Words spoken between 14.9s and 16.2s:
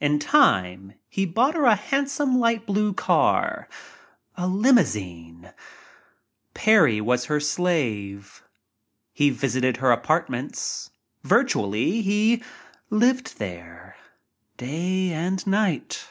and night.